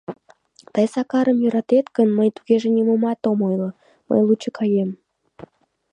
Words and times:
—Тый 0.73 0.87
Сакарым 0.93 1.37
йӧратет 1.43 1.85
гын, 1.97 2.09
мый 2.17 2.29
тугеже 2.35 2.69
нимомат 2.75 3.21
ом 3.29 3.39
ойло, 3.49 3.69
мый 4.07 4.19
лучо 4.27 4.49
каем... 4.57 4.89